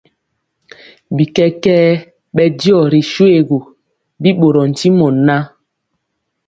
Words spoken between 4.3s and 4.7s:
ɓorɔɔ